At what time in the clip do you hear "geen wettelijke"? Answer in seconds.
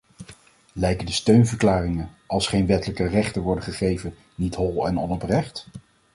2.47-3.07